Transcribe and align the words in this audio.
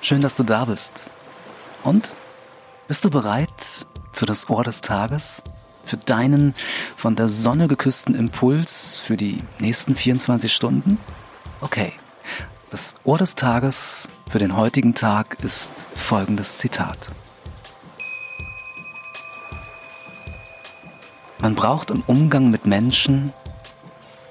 Schön, 0.00 0.20
dass 0.20 0.36
du 0.36 0.44
da 0.44 0.66
bist. 0.66 1.10
Und? 1.82 2.14
Bist 2.86 3.04
du 3.04 3.10
bereit 3.10 3.84
für 4.12 4.26
das 4.26 4.48
Ohr 4.48 4.62
des 4.62 4.80
Tages? 4.80 5.42
Für 5.82 5.96
deinen 5.96 6.54
von 6.94 7.16
der 7.16 7.28
Sonne 7.28 7.66
geküssten 7.66 8.14
Impuls 8.14 9.00
für 9.00 9.16
die 9.16 9.42
nächsten 9.58 9.96
24 9.96 10.52
Stunden? 10.52 10.98
Okay. 11.60 11.92
Das 12.70 12.94
Ohr 13.02 13.18
des 13.18 13.34
Tages 13.34 14.08
für 14.30 14.38
den 14.38 14.56
heutigen 14.56 14.94
Tag 14.94 15.38
ist 15.42 15.72
folgendes 15.96 16.58
Zitat. 16.58 17.10
Man 21.40 21.56
braucht 21.56 21.90
im 21.90 22.02
Umgang 22.02 22.50
mit 22.50 22.66
Menschen, 22.66 23.32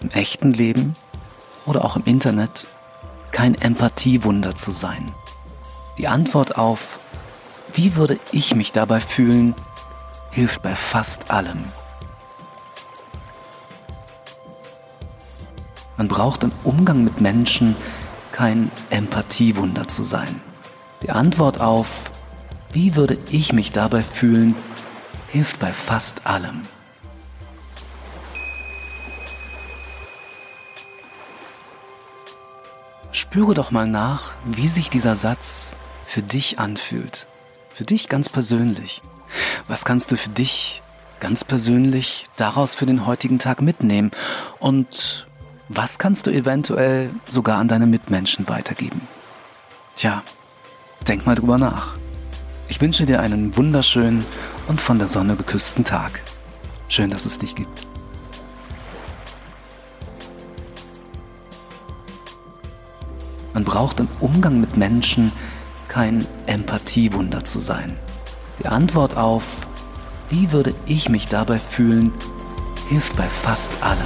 im 0.00 0.10
echten 0.12 0.52
Leben 0.52 0.96
oder 1.66 1.84
auch 1.84 1.96
im 1.96 2.04
Internet 2.04 2.66
kein 3.38 3.54
Empathiewunder 3.54 4.56
zu 4.56 4.72
sein. 4.72 5.12
Die 5.96 6.08
Antwort 6.08 6.58
auf, 6.58 6.98
wie 7.72 7.94
würde 7.94 8.18
ich 8.32 8.56
mich 8.56 8.72
dabei 8.72 8.98
fühlen, 8.98 9.54
hilft 10.32 10.60
bei 10.62 10.74
fast 10.74 11.30
allem. 11.30 11.62
Man 15.96 16.08
braucht 16.08 16.42
im 16.42 16.50
Umgang 16.64 17.04
mit 17.04 17.20
Menschen 17.20 17.76
kein 18.32 18.72
Empathiewunder 18.90 19.86
zu 19.86 20.02
sein. 20.02 20.40
Die 21.04 21.10
Antwort 21.10 21.60
auf, 21.60 22.10
wie 22.72 22.96
würde 22.96 23.18
ich 23.30 23.52
mich 23.52 23.70
dabei 23.70 24.02
fühlen, 24.02 24.56
hilft 25.28 25.60
bei 25.60 25.72
fast 25.72 26.26
allem. 26.26 26.62
Spüre 33.18 33.52
doch 33.52 33.72
mal 33.72 33.88
nach, 33.88 34.34
wie 34.44 34.68
sich 34.68 34.90
dieser 34.90 35.16
Satz 35.16 35.76
für 36.06 36.22
dich 36.22 36.60
anfühlt. 36.60 37.26
Für 37.68 37.82
dich 37.82 38.08
ganz 38.08 38.28
persönlich. 38.28 39.02
Was 39.66 39.84
kannst 39.84 40.12
du 40.12 40.16
für 40.16 40.28
dich 40.28 40.82
ganz 41.18 41.42
persönlich 41.42 42.26
daraus 42.36 42.76
für 42.76 42.86
den 42.86 43.06
heutigen 43.06 43.40
Tag 43.40 43.60
mitnehmen? 43.60 44.12
Und 44.60 45.26
was 45.68 45.98
kannst 45.98 46.28
du 46.28 46.30
eventuell 46.30 47.10
sogar 47.24 47.58
an 47.58 47.66
deine 47.66 47.86
Mitmenschen 47.86 48.48
weitergeben? 48.48 49.00
Tja, 49.96 50.22
denk 51.08 51.26
mal 51.26 51.34
drüber 51.34 51.58
nach. 51.58 51.96
Ich 52.68 52.80
wünsche 52.80 53.04
dir 53.04 53.18
einen 53.18 53.56
wunderschönen 53.56 54.24
und 54.68 54.80
von 54.80 55.00
der 55.00 55.08
Sonne 55.08 55.34
geküssten 55.34 55.82
Tag. 55.82 56.22
Schön, 56.86 57.10
dass 57.10 57.26
es 57.26 57.40
dich 57.40 57.56
gibt. 57.56 57.87
Man 63.58 63.64
braucht 63.64 63.98
im 63.98 64.06
Umgang 64.20 64.60
mit 64.60 64.76
Menschen 64.76 65.32
kein 65.88 66.24
Empathiewunder 66.46 67.44
zu 67.44 67.58
sein. 67.58 67.96
Die 68.60 68.68
Antwort 68.68 69.16
auf, 69.16 69.66
wie 70.30 70.52
würde 70.52 70.76
ich 70.86 71.08
mich 71.08 71.26
dabei 71.26 71.58
fühlen, 71.58 72.12
hilft 72.88 73.16
bei 73.16 73.28
fast 73.28 73.72
allem. 73.82 73.98